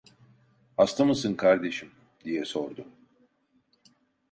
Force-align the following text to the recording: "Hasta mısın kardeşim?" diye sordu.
"Hasta 0.77 1.05
mısın 1.05 1.35
kardeşim?" 1.35 1.91
diye 2.25 2.45
sordu. 2.45 2.85